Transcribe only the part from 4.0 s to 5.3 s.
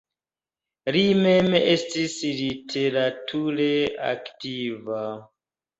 aktiva.